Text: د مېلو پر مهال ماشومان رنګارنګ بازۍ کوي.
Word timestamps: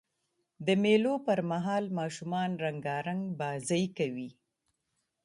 د 0.65 0.67
مېلو 0.83 1.13
پر 1.25 1.39
مهال 1.51 1.83
ماشومان 1.99 2.49
رنګارنګ 2.65 3.21
بازۍ 3.39 3.83
کوي. 3.97 4.29